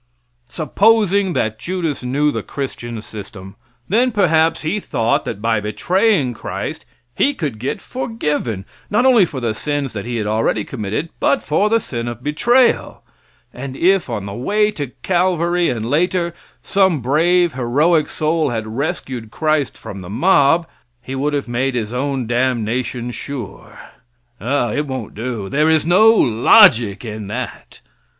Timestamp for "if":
13.77-14.09